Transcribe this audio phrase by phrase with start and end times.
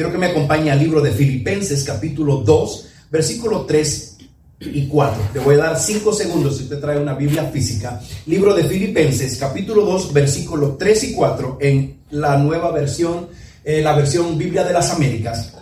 [0.00, 4.16] quiero que me acompañe al libro de Filipenses capítulo 2, versículo 3
[4.60, 5.22] y 4.
[5.34, 8.00] Le voy a dar 5 segundos si usted trae una Biblia física.
[8.24, 13.28] Libro de Filipenses capítulo 2, versículo 3 y 4 en la nueva versión,
[13.62, 15.52] eh, la versión Biblia de las Américas.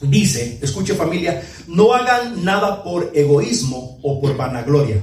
[0.00, 5.02] Dice, escuche familia, no hagan nada por egoísmo o por vanagloria,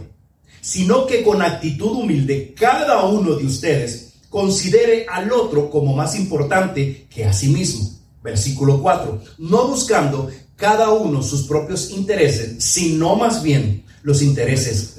[0.62, 7.08] sino que con actitud humilde cada uno de ustedes considere al otro como más importante
[7.10, 7.99] que a sí mismo.
[8.24, 9.22] Versículo 4.
[9.40, 14.96] No buscando cada uno sus propios intereses, sino más bien los intereses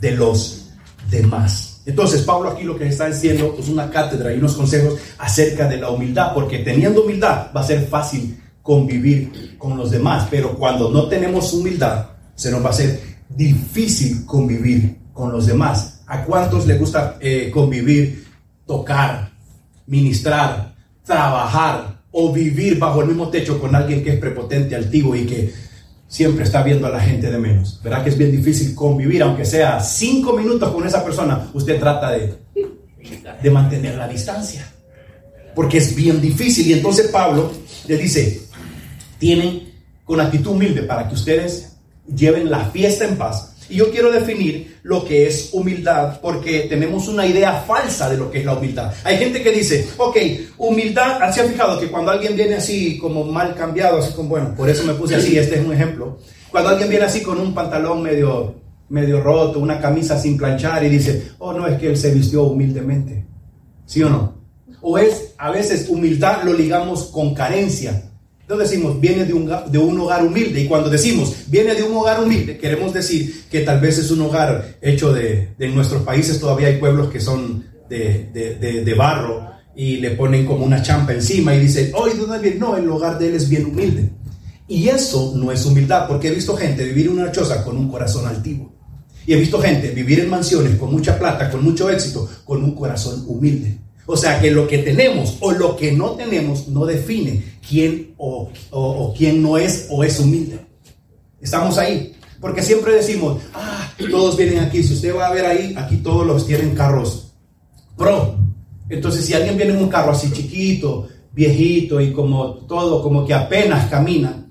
[0.00, 0.70] de los
[1.10, 1.80] demás.
[1.86, 5.76] Entonces, Pablo aquí lo que está diciendo es una cátedra y unos consejos acerca de
[5.76, 10.90] la humildad, porque teniendo humildad va a ser fácil convivir con los demás, pero cuando
[10.90, 16.02] no tenemos humildad, se nos va a ser difícil convivir con los demás.
[16.08, 18.26] ¿A cuántos les gusta eh, convivir,
[18.66, 19.30] tocar,
[19.86, 20.74] ministrar,
[21.04, 25.52] trabajar o vivir bajo el mismo techo con alguien que es prepotente, altivo y que
[26.08, 27.78] siempre está viendo a la gente de menos?
[27.84, 31.50] ¿Verdad que es bien difícil convivir, aunque sea cinco minutos con esa persona?
[31.52, 32.34] Usted trata de,
[33.42, 34.66] de mantener la distancia,
[35.54, 36.66] porque es bien difícil.
[36.66, 37.52] Y entonces Pablo
[37.86, 38.40] le dice,
[39.18, 43.55] tienen con actitud humilde para que ustedes lleven la fiesta en paz.
[43.68, 48.30] Y yo quiero definir lo que es humildad porque tenemos una idea falsa de lo
[48.30, 48.92] que es la humildad.
[49.04, 50.16] Hay gente que dice, ok,
[50.58, 54.54] humildad, ¿se ha fijado que cuando alguien viene así como mal cambiado, así como, bueno,
[54.56, 56.18] por eso me puse así, este es un ejemplo,
[56.50, 58.54] cuando alguien viene así con un pantalón medio,
[58.88, 62.44] medio roto, una camisa sin planchar y dice, oh no, es que él se vistió
[62.44, 63.26] humildemente,
[63.84, 64.36] ¿sí o no?
[64.80, 68.10] O es, a veces humildad lo ligamos con carencia.
[68.46, 70.60] Entonces decimos, viene de un, de un hogar humilde.
[70.60, 74.20] Y cuando decimos, viene de un hogar humilde, queremos decir que tal vez es un
[74.20, 79.50] hogar hecho de, de nuestros países todavía hay pueblos que son de, de, de, barro
[79.74, 82.58] y le ponen como una champa encima y dicen, oh, ¿y dónde viene?
[82.58, 84.12] No, el hogar de él es bien humilde.
[84.68, 87.88] Y eso no es humildad, porque he visto gente vivir en una choza con un
[87.88, 88.72] corazón altivo.
[89.26, 92.76] Y he visto gente vivir en mansiones con mucha plata, con mucho éxito, con un
[92.76, 93.76] corazón humilde.
[94.06, 98.50] O sea que lo que tenemos o lo que no tenemos no define quién o,
[99.16, 100.60] quién no es o es humilde.
[101.40, 102.12] Estamos ahí.
[102.40, 104.82] Porque siempre decimos, ah, todos vienen aquí.
[104.82, 107.32] Si usted va a ver ahí, aquí todos los tienen carros
[107.96, 108.36] pro.
[108.88, 113.34] Entonces, si alguien viene en un carro así chiquito, viejito y como todo, como que
[113.34, 114.46] apenas camina,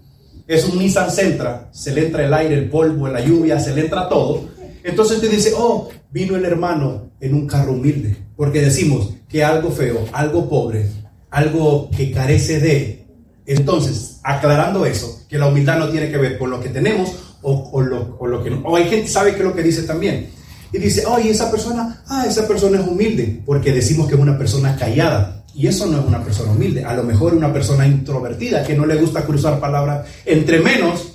[0.47, 3.81] es un Nissan Sentra, se le entra el aire, el polvo, la lluvia, se le
[3.81, 4.43] entra todo.
[4.83, 8.15] Entonces usted dice, oh, vino el hermano en un carro humilde.
[8.35, 9.13] Porque decimos
[9.43, 10.89] algo feo, algo pobre,
[11.31, 13.05] algo que carece de.
[13.45, 17.81] Entonces, aclarando eso, que la humildad no tiene que ver con lo que tenemos o,
[17.81, 18.61] lo, que no.
[18.61, 20.29] O hay gente sabe que lo que dice también.
[20.71, 24.37] Y dice, oye, esa persona, ah, esa persona es humilde, porque decimos que es una
[24.37, 25.43] persona callada.
[25.53, 26.83] Y eso no es una persona humilde.
[26.83, 30.07] A lo mejor una persona introvertida que no le gusta cruzar palabras.
[30.25, 31.13] Entre menos,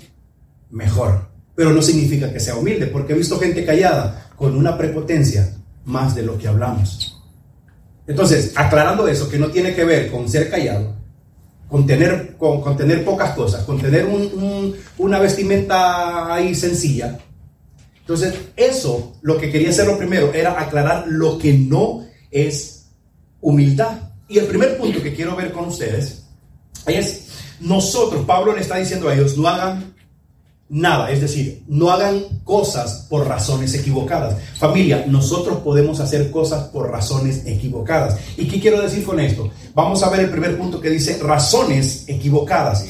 [0.70, 1.28] mejor.
[1.54, 6.14] Pero no significa que sea humilde, porque he visto gente callada con una prepotencia más
[6.14, 7.19] de lo que hablamos.
[8.10, 10.96] Entonces, aclarando eso, que no tiene que ver con ser callado,
[11.68, 14.04] con tener, con, tener pocas cosas, con tener
[14.98, 17.16] una vestimenta ahí sencilla.
[18.00, 22.86] Entonces, eso, lo que quería hacer lo primero, era aclarar lo que no es
[23.40, 23.96] humildad.
[24.26, 26.24] Y el primer punto que quiero ver con ustedes
[26.86, 27.28] es,
[27.60, 29.94] nosotros, Pablo le está diciendo a ellos, no hagan
[30.70, 31.10] nada.
[31.10, 34.36] Es decir, no hagan cosas por razones equivocadas.
[34.56, 38.16] Familia, nosotros podemos hacer cosas por razones equivocadas.
[38.36, 39.50] ¿Y qué quiero decir con esto?
[39.74, 42.86] Vamos a ver el primer punto que dice razones equivocadas.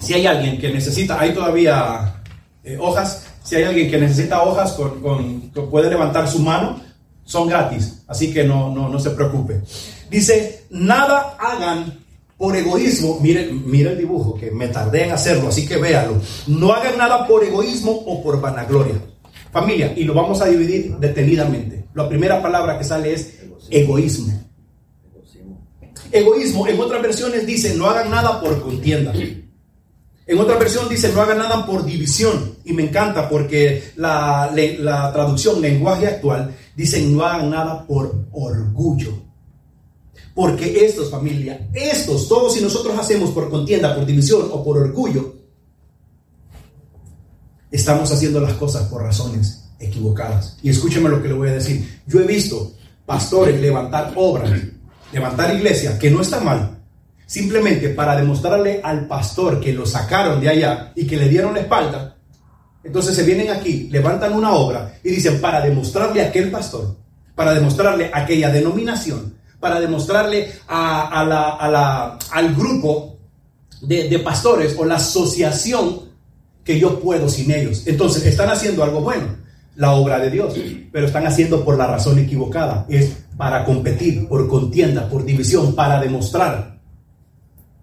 [0.00, 2.22] Si hay alguien que necesita, hay todavía
[2.64, 6.80] eh, hojas, si hay alguien que necesita hojas, con, puede levantar su mano,
[7.24, 9.60] son gratis, así que no, se preocupe.
[10.10, 12.01] Dice, nada hagan
[12.42, 16.20] por egoísmo, miren, miren el dibujo, que me tardé en hacerlo, así que véalo.
[16.48, 19.00] No hagan nada por egoísmo o por vanagloria.
[19.52, 21.84] Familia, y lo vamos a dividir detenidamente.
[21.94, 23.34] La primera palabra que sale es
[23.70, 24.42] egoísmo.
[26.10, 29.12] Egoísmo, en otras versiones dice, no hagan nada por contienda.
[30.26, 32.56] En otra versión dice, no hagan nada por división.
[32.64, 39.21] Y me encanta porque la, la traducción lenguaje actual dice, no hagan nada por orgullo.
[40.34, 45.34] Porque estos, familia, estos, todos si nosotros hacemos por contienda, por división o por orgullo,
[47.70, 50.58] estamos haciendo las cosas por razones equivocadas.
[50.62, 52.00] Y escúcheme lo que le voy a decir.
[52.06, 52.72] Yo he visto
[53.04, 54.50] pastores levantar obras,
[55.12, 56.78] levantar iglesias, que no está mal,
[57.26, 61.60] simplemente para demostrarle al pastor que lo sacaron de allá y que le dieron la
[61.60, 62.16] espalda.
[62.84, 66.96] Entonces se vienen aquí, levantan una obra y dicen, para demostrarle a aquel pastor,
[67.34, 73.16] para demostrarle a aquella denominación, para demostrarle al grupo
[73.80, 76.00] de, de pastores o la asociación
[76.64, 77.86] que yo puedo sin ellos.
[77.86, 79.36] Entonces, están haciendo algo bueno,
[79.76, 80.54] la obra de Dios,
[80.90, 82.86] pero están haciendo por la razón equivocada.
[82.88, 86.80] Es para competir, por contienda, por división, para demostrar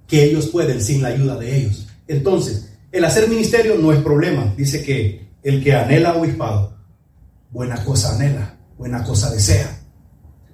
[0.05, 1.87] que ellos pueden sin la ayuda de ellos.
[2.09, 4.53] Entonces, el hacer ministerio no es problema.
[4.57, 6.75] Dice que el que anhela obispado,
[7.51, 9.78] buena cosa anhela, buena cosa desea.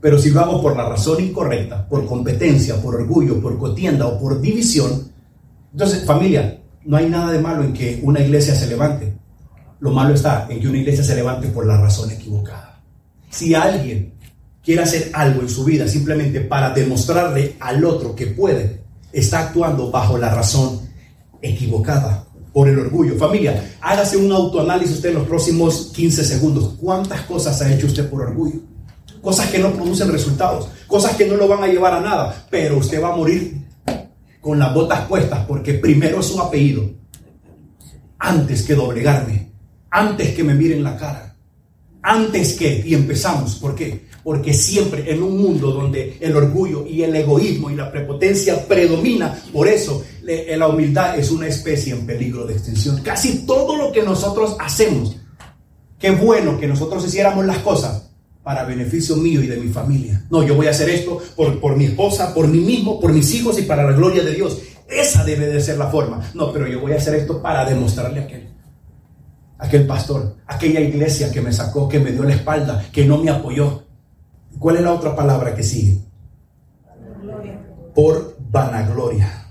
[0.06, 4.20] Pero si lo hago por la razón incorrecta, por competencia, por orgullo, por contienda o
[4.20, 5.12] por división,
[5.72, 9.12] entonces familia, no hay nada de malo en que una iglesia se levante.
[9.80, 12.84] Lo malo está en que una iglesia se levante por la razón equivocada.
[13.32, 14.14] Si alguien
[14.64, 19.90] quiere hacer algo en su vida simplemente para demostrarle al otro que puede, está actuando
[19.90, 20.82] bajo la razón
[21.42, 23.18] equivocada, por el orgullo.
[23.18, 26.76] Familia, hágase un autoanálisis usted en los próximos 15 segundos.
[26.80, 28.75] ¿Cuántas cosas ha hecho usted por orgullo?
[29.26, 32.78] Cosas que no producen resultados, cosas que no lo van a llevar a nada, pero
[32.78, 33.58] usted va a morir
[34.40, 36.92] con las botas puestas, porque primero es un apellido,
[38.20, 39.50] antes que doblegarme,
[39.90, 41.36] antes que me miren la cara,
[42.04, 44.06] antes que, y empezamos, ¿por qué?
[44.24, 49.42] Porque siempre en un mundo donde el orgullo y el egoísmo y la prepotencia predomina,
[49.52, 53.02] por eso la humildad es una especie en peligro de extinción.
[53.02, 55.16] Casi todo lo que nosotros hacemos,
[55.98, 58.05] qué bueno que nosotros hiciéramos las cosas
[58.46, 60.24] para beneficio mío y de mi familia.
[60.30, 63.34] No, yo voy a hacer esto por, por mi esposa, por mí mismo, por mis
[63.34, 64.60] hijos y para la gloria de Dios.
[64.88, 66.22] Esa debe de ser la forma.
[66.36, 68.48] No, pero yo voy a hacer esto para demostrarle a aquel,
[69.58, 73.32] aquel pastor, aquella iglesia que me sacó, que me dio la espalda, que no me
[73.32, 73.84] apoyó.
[74.60, 75.98] ¿Cuál es la otra palabra que sigue?
[77.96, 79.48] Por vanagloria.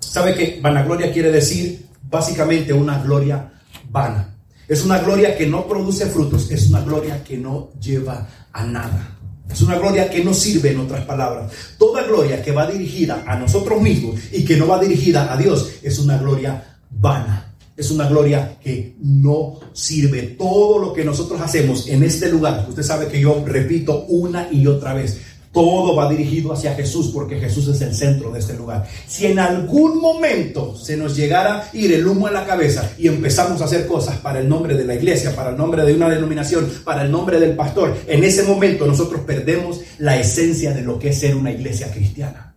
[0.00, 0.58] ¿Sabe qué?
[0.60, 3.52] Vanagloria quiere decir básicamente una gloria
[3.88, 4.33] vana.
[4.66, 9.18] Es una gloria que no produce frutos, es una gloria que no lleva a nada.
[9.50, 11.52] Es una gloria que no sirve, en otras palabras.
[11.78, 15.70] Toda gloria que va dirigida a nosotros mismos y que no va dirigida a Dios
[15.82, 17.54] es una gloria vana.
[17.76, 20.22] Es una gloria que no sirve.
[20.38, 24.66] Todo lo que nosotros hacemos en este lugar, usted sabe que yo repito una y
[24.66, 25.20] otra vez,
[25.54, 28.86] todo va dirigido hacia Jesús porque Jesús es el centro de este lugar.
[29.06, 33.06] Si en algún momento se nos llegara a ir el humo a la cabeza y
[33.06, 36.10] empezamos a hacer cosas para el nombre de la iglesia, para el nombre de una
[36.10, 40.98] denominación, para el nombre del pastor, en ese momento nosotros perdemos la esencia de lo
[40.98, 42.52] que es ser una iglesia cristiana.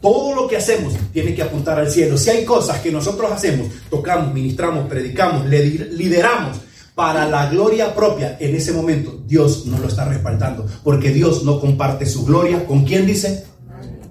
[0.00, 2.18] Todo lo que hacemos tiene que apuntar al cielo.
[2.18, 6.58] Si hay cosas que nosotros hacemos, tocamos, ministramos, predicamos, lideramos,
[6.94, 11.60] para la gloria propia, en ese momento Dios no lo está respaldando, porque Dios no
[11.60, 13.46] comparte su gloria con quién dice?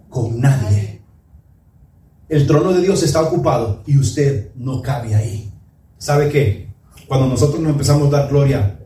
[0.10, 1.01] Con nadie.
[2.28, 5.51] El trono de Dios está ocupado y usted no cabe ahí.
[5.98, 6.69] ¿Sabe qué?
[7.07, 8.80] Cuando nosotros nos empezamos a dar gloria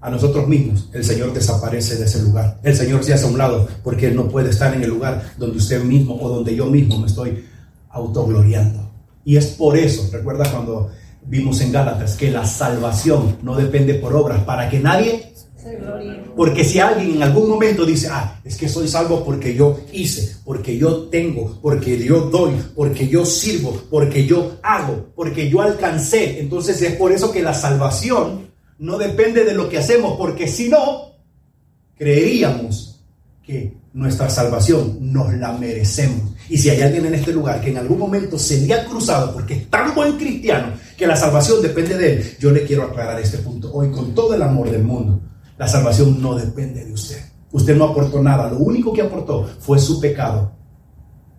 [0.00, 2.58] a nosotros mismos, el Señor desaparece de ese lugar.
[2.62, 5.34] El Señor se hace a un lado porque Él no puede estar en el lugar
[5.36, 7.44] donde usted mismo o donde yo mismo me estoy
[7.90, 8.90] autogloriando.
[9.24, 10.90] Y es por eso, recuerda cuando
[11.26, 15.32] vimos en Gálatas que la salvación no depende por obras para que nadie
[16.34, 20.36] porque si alguien en algún momento dice, ah, es que soy salvo porque yo hice,
[20.44, 26.40] porque yo tengo, porque yo doy, porque yo sirvo, porque yo hago, porque yo alcancé,
[26.40, 30.68] entonces es por eso que la salvación no depende de lo que hacemos, porque si
[30.68, 31.12] no,
[31.96, 33.04] creeríamos
[33.44, 36.31] que nuestra salvación nos la merecemos.
[36.52, 39.32] Y si hay alguien en este lugar que en algún momento se le ha cruzado
[39.32, 43.18] porque es tan buen cristiano que la salvación depende de él, yo le quiero aclarar
[43.18, 45.18] este punto hoy con todo el amor del mundo.
[45.56, 47.22] La salvación no depende de usted.
[47.52, 48.50] Usted no aportó nada.
[48.50, 50.52] Lo único que aportó fue su pecado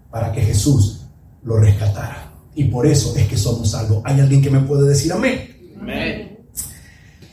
[0.09, 1.05] para que Jesús
[1.43, 2.33] lo rescatara.
[2.55, 4.01] Y por eso es que somos salvos.
[4.05, 5.75] ¿Hay alguien que me puede decir amén?
[5.79, 6.39] Amén.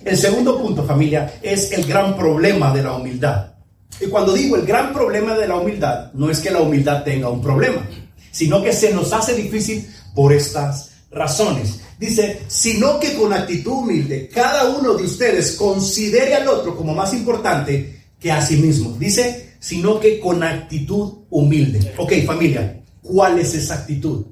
[0.05, 3.55] El segundo punto, familia, es el gran problema de la humildad.
[3.99, 7.29] Y cuando digo el gran problema de la humildad, no es que la humildad tenga
[7.29, 7.87] un problema,
[8.31, 11.81] sino que se nos hace difícil por estas razones.
[11.99, 17.13] Dice, sino que con actitud humilde, cada uno de ustedes considere al otro como más
[17.13, 18.97] importante que a sí mismo.
[18.99, 21.93] Dice, sino que con actitud humilde.
[21.99, 24.25] Ok, familia, ¿cuál es esa actitud?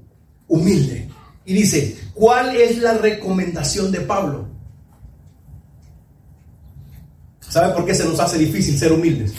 [0.46, 1.08] Humilde.
[1.44, 4.47] Y dice, ¿cuál es la recomendación de Pablo?
[7.48, 9.32] ¿Sabe por qué se nos hace difícil ser humildes?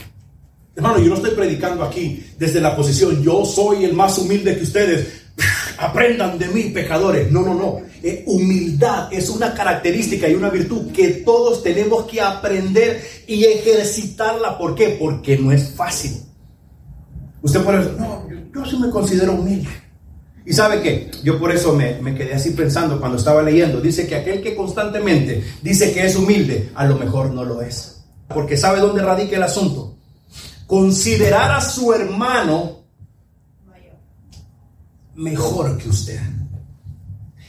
[0.75, 4.63] Hermano, yo no estoy predicando aquí desde la posición, yo soy el más humilde que
[4.63, 5.07] ustedes.
[5.77, 7.31] Aprendan de mí, pecadores.
[7.31, 7.77] No, no, no.
[8.01, 14.57] Eh, humildad es una característica y una virtud que todos tenemos que aprender y ejercitarla.
[14.57, 14.95] ¿Por qué?
[14.99, 16.13] Porque no es fácil.
[17.41, 19.69] Usted puede decir, no, yo, sí me considero humilde.
[20.45, 21.11] Y sabe qué?
[21.23, 23.81] Yo por eso me, me, quedé así pensando cuando estaba leyendo.
[23.81, 27.98] Dice que aquel que constantemente dice que es humilde, a lo mejor no lo es.
[28.33, 29.95] Porque sabe dónde radica el asunto
[30.69, 32.83] considerar a su hermano
[35.15, 36.19] mejor que usted.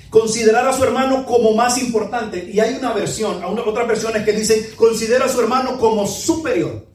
[0.09, 2.51] Considerar a su hermano como más importante.
[2.51, 6.87] Y hay una versión, otras versiones que dicen, considera a su hermano como superior.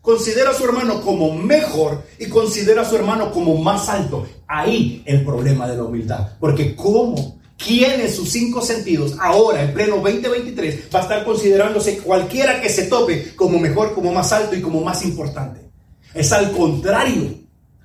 [0.00, 4.26] Considera a su hermano como mejor y considera a su hermano como más alto.
[4.48, 6.32] Ahí el problema de la humildad.
[6.40, 7.37] Porque ¿cómo?
[7.58, 12.68] ¿Quién en sus cinco sentidos ahora, en pleno 2023, va a estar considerándose cualquiera que
[12.68, 15.68] se tope como mejor, como más alto y como más importante?
[16.14, 17.34] Es al contrario.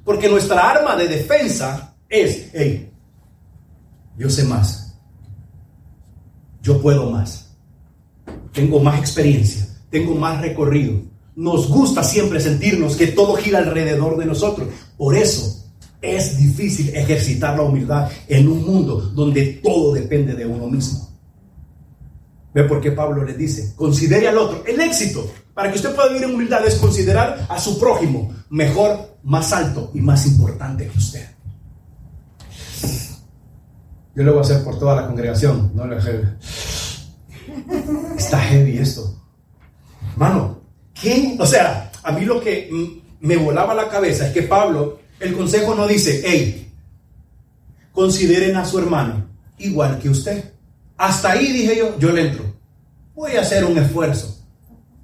[0.06, 2.92] Porque nuestra arma de defensa es, hey,
[4.16, 4.96] yo sé más,
[6.62, 7.56] yo puedo más,
[8.52, 11.02] tengo más experiencia, tengo más recorrido.
[11.36, 14.68] Nos gusta siempre sentirnos que todo gira alrededor de nosotros.
[14.98, 15.63] Por eso
[16.04, 21.10] es difícil ejercitar la humildad en un mundo donde todo depende de uno mismo.
[22.54, 23.74] ¿Ve por qué Pablo le dice?
[23.76, 24.64] Considere al otro.
[24.68, 29.18] El éxito para que usted pueda vivir en humildad es considerar a su prójimo mejor,
[29.24, 31.28] más alto y más importante que usted.
[34.16, 35.98] Yo lo voy a hacer por toda la congregación, no le
[38.18, 39.16] Está heavy esto.
[40.12, 40.60] Hermano,
[41.00, 41.38] ¿quién?
[41.40, 42.70] O sea, a mí lo que
[43.22, 46.70] me volaba la cabeza es que Pablo, el consejo no dice, hey,
[47.94, 49.26] consideren a su hermano
[49.58, 50.54] igual que usted.
[50.98, 52.44] Hasta ahí dije yo, yo le entro.
[53.16, 54.38] Voy a hacer un esfuerzo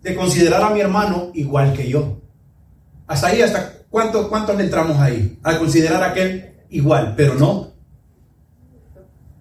[0.01, 2.17] de considerar a mi hermano igual que yo.
[3.07, 7.71] Hasta ahí, hasta cuántos cuánto le entramos ahí, a considerar a aquel igual, pero no,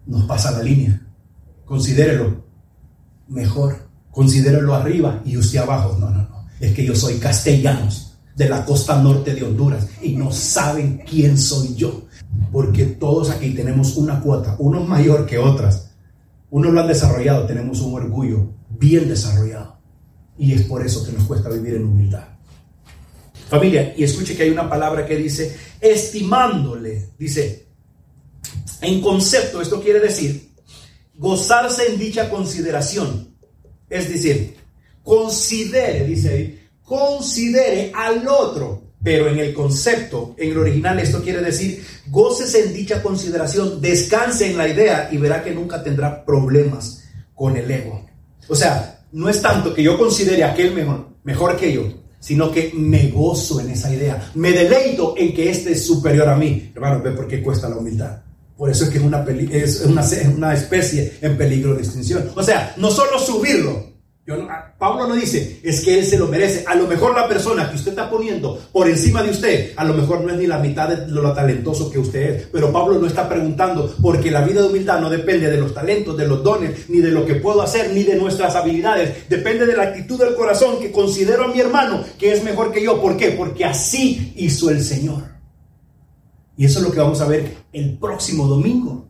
[0.07, 1.03] nos pasa la línea.
[1.65, 2.45] Considérelo
[3.27, 3.89] mejor.
[4.11, 5.97] Considérelo arriba y usted abajo.
[5.99, 6.47] No, no, no.
[6.61, 8.08] Es que yo soy castellanos
[8.39, 12.05] de la costa norte de Honduras y no saben quién soy yo.
[12.53, 15.91] Porque todos aquí tenemos una cuota, unos mayor que otras.
[16.51, 19.77] Unos lo han desarrollado, tenemos un orgullo bien desarrollado.
[20.39, 22.25] Y es por eso que nos cuesta vivir en humildad.
[23.51, 27.67] Familia, y escuche que hay una palabra que dice, estimándole, dice,
[28.81, 30.49] en concepto, esto quiere decir
[31.17, 33.35] gozarse en dicha consideración.
[33.91, 34.57] Es decir,
[35.03, 36.58] considere, dice ahí,
[36.89, 38.89] considere al otro.
[39.01, 44.51] Pero en el concepto, en el original, esto quiere decir, gócese en dicha consideración, descanse
[44.51, 48.05] en la idea y verá que nunca tendrá problemas con el ego.
[48.49, 51.83] O sea, no es tanto que yo considere a aquel mejor, mejor que yo,
[52.19, 56.37] sino que me gozo en esa idea, me deleito en que este es superior a
[56.37, 56.73] mí.
[56.75, 58.19] Hermano, ve por qué cuesta la humildad.
[58.57, 60.05] Por eso es que es una, es una,
[60.35, 62.29] una especie en peligro de extinción.
[62.35, 63.98] O sea, no solo subirlo.
[64.79, 66.63] Pablo no dice, es que él se lo merece.
[66.67, 69.95] A lo mejor la persona que usted está poniendo por encima de usted, a lo
[69.95, 72.47] mejor no es ni la mitad de lo talentoso que usted es.
[72.53, 76.15] Pero Pablo no está preguntando, porque la vida de humildad no depende de los talentos,
[76.17, 79.29] de los dones, ni de lo que puedo hacer, ni de nuestras habilidades.
[79.31, 82.83] Depende de la actitud del corazón que considero a mi hermano que es mejor que
[82.83, 83.01] yo.
[83.01, 83.31] ¿Por qué?
[83.31, 85.23] Porque así hizo el Señor.
[86.59, 89.08] Y eso es lo que vamos a ver el próximo domingo.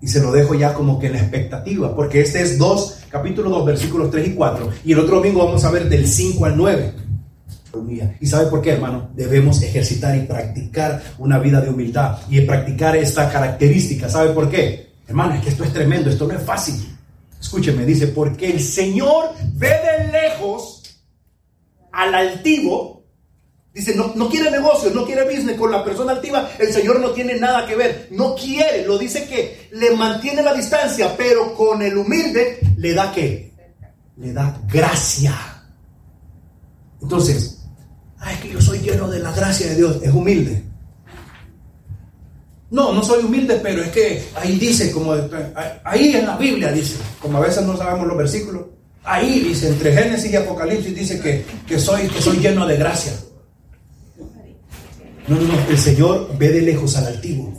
[0.00, 3.50] Y se lo dejo ya como que en la expectativa, porque este es 2, capítulo
[3.50, 4.70] 2, versículos 3 y 4.
[4.84, 6.94] Y el otro domingo vamos a ver del 5 al 9.
[8.20, 9.10] ¿Y sabe por qué, hermano?
[9.14, 14.08] Debemos ejercitar y practicar una vida de humildad y practicar esta característica.
[14.08, 14.92] ¿Sabe por qué?
[15.06, 16.96] Hermano, es que esto es tremendo, esto no es fácil.
[17.40, 20.82] Escúcheme, dice, porque el Señor ve de lejos
[21.92, 22.95] al altivo
[23.76, 26.48] Dice, no, no quiere negocio, no quiere business con la persona altiva.
[26.58, 28.08] El Señor no tiene nada que ver.
[28.10, 28.86] No quiere.
[28.86, 33.52] Lo dice que le mantiene la distancia, pero con el humilde le da qué?
[34.16, 35.34] Le da gracia.
[37.02, 37.66] Entonces,
[38.18, 39.98] ay, que yo soy lleno de la gracia de Dios.
[40.02, 40.62] Es humilde.
[42.70, 45.12] No, no soy humilde, pero es que ahí dice, como
[45.84, 48.62] ahí en la Biblia dice, como a veces no sabemos los versículos,
[49.04, 53.12] ahí dice, entre Génesis y Apocalipsis dice que, que, soy, que soy lleno de gracia.
[55.28, 55.68] No, no, no.
[55.68, 57.52] El Señor ve de lejos al altivo.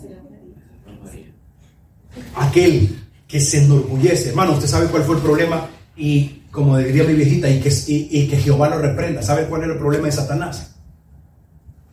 [2.35, 4.29] Aquel que se enorgullece.
[4.29, 5.69] Hermano, usted sabe cuál fue el problema.
[5.95, 9.21] Y como diría mi viejita, y que, y, que Jehová lo reprenda.
[9.21, 10.75] ¿Sabe cuál era el problema de Satanás?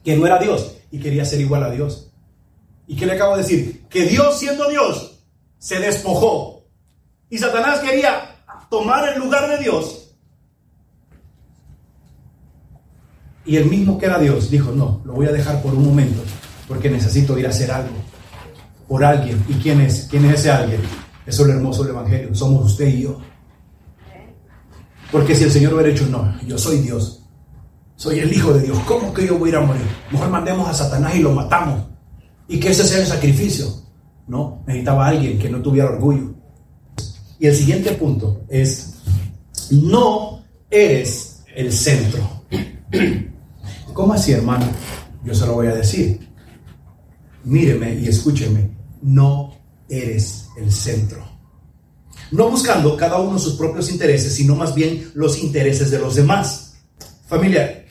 [0.05, 2.11] Que no era Dios y quería ser igual a Dios.
[2.87, 3.85] ¿Y qué le acabo de decir?
[3.89, 5.25] Que Dios, siendo Dios,
[5.59, 6.67] se despojó.
[7.31, 8.37] Y Satanás quería
[8.71, 10.04] tomar el lugar de Dios
[13.47, 16.23] Y el mismo que era Dios dijo, no, lo voy a dejar por un momento,
[16.67, 17.95] porque necesito ir a hacer algo
[18.89, 19.43] por alguien.
[19.49, 20.07] ¿Y quién es?
[20.11, 20.81] ¿Quién es ese alguien?
[21.27, 22.35] Eso es lo hermoso del Evangelio.
[22.35, 23.19] Somos usted y yo.
[25.11, 27.23] Porque si el Señor hubiera dicho, no, yo soy Dios,
[27.97, 29.83] soy el Hijo de Dios, ¿cómo que yo voy a ir a morir?
[30.11, 31.85] Mejor mandemos a Satanás y lo matamos.
[32.49, 33.67] Y que ese sea el sacrificio.
[34.27, 36.35] No, necesitaba alguien que no tuviera orgullo.
[37.39, 38.95] Y el siguiente punto es,
[39.71, 42.45] no eres el centro.
[43.95, 44.67] ¿Cómo así, hermano?
[45.25, 46.19] Yo se lo voy a decir.
[47.45, 48.71] míreme y escúcheme,
[49.03, 49.55] no
[49.89, 51.25] eres el centro.
[52.33, 56.75] No buscando cada uno sus propios intereses, sino más bien los intereses de los demás.
[57.29, 57.85] Familia,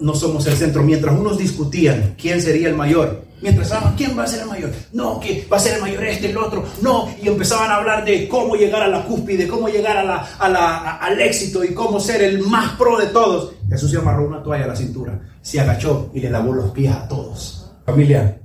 [0.00, 0.82] no somos el centro.
[0.82, 4.70] Mientras unos discutían quién sería el mayor, mientras estaban, ¿quién va a ser el mayor?
[4.92, 6.64] No, que va a ser el mayor este, el otro.
[6.80, 10.96] No, y empezaban a hablar de cómo llegar a la cúspide, cómo llegar a la,
[10.96, 13.52] al éxito y cómo ser el más pro de todos.
[13.68, 16.92] Jesús se amarró una toalla a la cintura, se agachó y le lavó los pies
[16.92, 17.70] a todos.
[17.84, 18.40] Familia,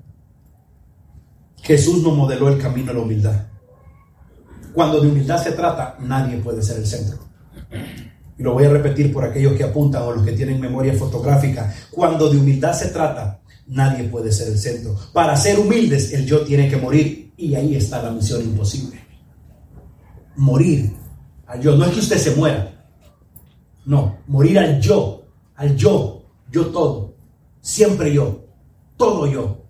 [1.62, 3.46] Jesús nos modeló el camino a la humildad.
[4.74, 7.20] Cuando de humildad se trata, nadie puede ser el centro.
[8.38, 11.74] Y lo voy a repetir por aquellos que apuntan o los que tienen memoria fotográfica.
[11.92, 14.96] Cuando de humildad se trata, nadie puede ser el centro.
[15.14, 17.34] Para ser humildes, el yo tiene que morir.
[17.38, 19.00] Y ahí está la misión imposible.
[20.36, 20.94] Morir
[21.48, 21.76] al yo.
[21.76, 22.86] No es que usted se muera.
[23.86, 25.24] No, morir al yo.
[25.56, 26.17] Al yo.
[26.52, 27.16] Yo todo.
[27.62, 28.46] Siempre yo.
[28.98, 29.68] Todo yo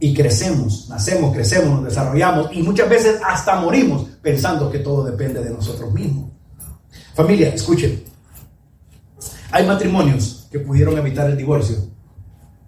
[0.00, 5.42] y crecemos, nacemos, crecemos, nos desarrollamos y muchas veces hasta morimos pensando que todo depende
[5.42, 6.30] de nosotros mismos.
[7.14, 8.04] Familia, escuchen,
[9.50, 11.76] hay matrimonios que pudieron evitar el divorcio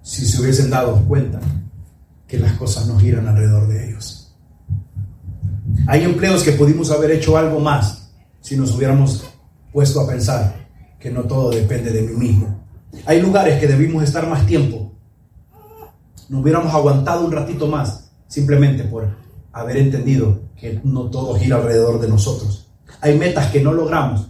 [0.03, 1.41] si se hubiesen dado cuenta
[2.27, 4.35] que las cosas no giran alrededor de ellos.
[5.87, 9.25] Hay empleos que pudimos haber hecho algo más si nos hubiéramos
[9.73, 12.61] puesto a pensar que no todo depende de mí mismo.
[13.07, 14.91] Hay lugares que debimos estar más tiempo
[16.31, 19.09] no hubiéramos aguantado un ratito más, simplemente por
[19.53, 22.69] haber entendido que no todo gira alrededor de nosotros.
[23.01, 24.29] Hay metas que no logramos,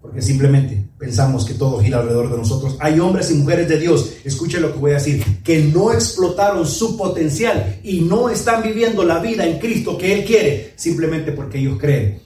[0.00, 2.76] porque simplemente pensamos que todo gira alrededor de nosotros.
[2.78, 6.64] Hay hombres y mujeres de Dios, escuchen lo que voy a decir, que no explotaron
[6.64, 11.58] su potencial y no están viviendo la vida en Cristo que Él quiere, simplemente porque
[11.58, 12.22] ellos creen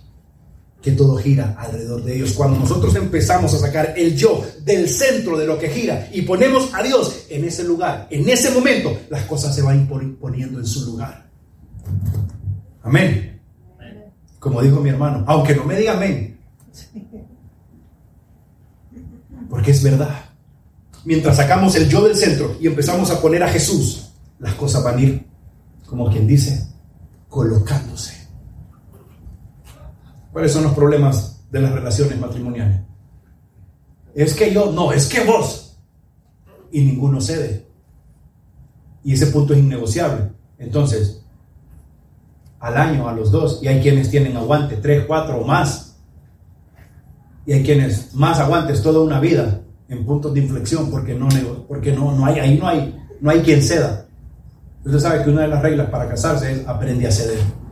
[0.87, 2.35] que todo gira alrededor de ellos.
[2.35, 6.73] Cuando nosotros empezamos a sacar el yo del centro de lo que gira y ponemos
[6.73, 10.87] a Dios en ese lugar, en ese momento, las cosas se van poniendo en su
[10.87, 11.29] lugar.
[12.85, 13.43] Amén.
[14.39, 16.39] Como dijo mi hermano, aunque no me diga amén.
[19.51, 20.21] Porque es verdad.
[21.05, 24.99] Mientras sacamos el yo del centro y empezamos a poner a Jesús, las cosas van
[24.99, 25.27] a ir,
[25.85, 26.65] como quien dice,
[27.29, 28.16] colocándose.
[30.37, 32.83] ¿Cuáles son los problemas de las relaciones matrimoniales?
[34.15, 35.79] Es que yo, no, es que vos.
[36.71, 37.67] Y ninguno cede.
[39.03, 40.33] Y ese punto es innegociable.
[40.59, 41.25] Entonces,
[42.61, 45.97] al año, a los dos, y hay quienes tienen aguante, tres, cuatro o más.
[47.47, 51.29] Y hay quienes más aguantes toda una vida en puntos de inflexión porque no,
[51.67, 54.07] porque no, no hay, ahí no hay, no hay quien ceda.
[54.85, 57.66] Usted sabe que una de las reglas para casarse es aprende a ceder.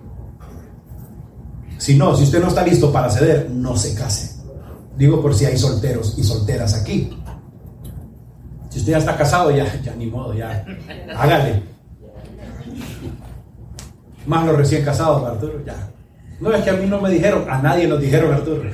[1.78, 4.34] Si no, si usted no está listo para ceder, no se case.
[4.96, 7.10] Digo por si hay solteros y solteras aquí.
[8.70, 10.64] Si usted ya está casado, ya, ya ni modo, ya
[11.16, 11.62] hágale.
[14.26, 15.90] Más los recién casados, Arturo, ya.
[16.40, 18.62] No es que a mí no me dijeron, a nadie nos dijeron, Arturo.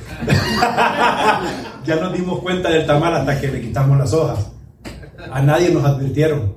[1.85, 4.51] ya nos dimos cuenta del tamal hasta que le quitamos las hojas.
[5.31, 6.55] A nadie nos advirtieron.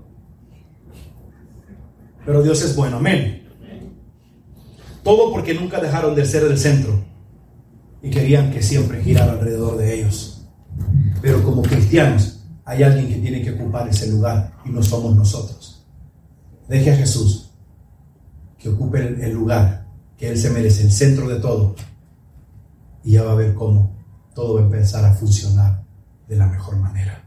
[2.25, 3.44] Pero Dios es bueno, amén.
[5.05, 7.05] Todo porque nunca dejaron de ser el centro
[8.03, 10.49] y querían que siempre girara alrededor de ellos.
[11.21, 15.87] Pero como cristianos hay alguien que tiene que ocupar ese lugar y no somos nosotros.
[16.69, 17.53] Deje a Jesús
[18.59, 19.87] que ocupe el, lugar
[20.17, 21.77] que Él se merece, el centro de todo.
[23.03, 23.95] Y ya va a ver cómo
[24.35, 25.85] todo va a empezar a funcionar
[26.27, 27.24] de la mejor manera.